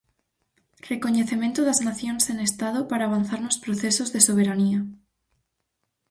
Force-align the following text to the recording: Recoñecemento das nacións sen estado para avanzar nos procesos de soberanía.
Recoñecemento 0.91 1.59
das 1.67 1.79
nacións 1.87 2.21
sen 2.27 2.37
estado 2.49 2.79
para 2.89 3.03
avanzar 3.07 3.39
nos 3.43 3.59
procesos 3.63 4.09
de 4.13 4.19
soberanía. 4.27 4.79